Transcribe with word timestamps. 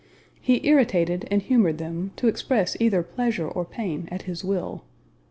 He 0.41 0.65
irritated 0.67 1.27
and 1.29 1.43
humored 1.43 1.77
them, 1.77 2.09
to 2.15 2.27
express 2.27 2.75
either 2.79 3.03
pleasure 3.03 3.47
or 3.47 3.63
pain 3.65 4.09
at 4.11 4.23
his 4.23 4.43
will. 4.43 4.81